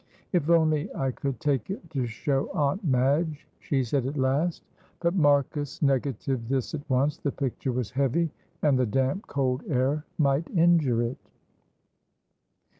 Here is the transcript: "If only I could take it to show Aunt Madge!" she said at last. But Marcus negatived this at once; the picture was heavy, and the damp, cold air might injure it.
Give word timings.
"If 0.33 0.49
only 0.49 0.89
I 0.95 1.11
could 1.11 1.39
take 1.39 1.69
it 1.69 1.87
to 1.91 2.07
show 2.07 2.49
Aunt 2.55 2.83
Madge!" 2.83 3.47
she 3.59 3.83
said 3.83 4.07
at 4.07 4.17
last. 4.17 4.63
But 4.99 5.13
Marcus 5.13 5.79
negatived 5.79 6.49
this 6.49 6.73
at 6.73 6.89
once; 6.89 7.17
the 7.17 7.31
picture 7.31 7.71
was 7.71 7.91
heavy, 7.91 8.31
and 8.63 8.79
the 8.79 8.87
damp, 8.87 9.27
cold 9.27 9.61
air 9.69 10.03
might 10.17 10.49
injure 10.49 11.03
it. 11.03 11.19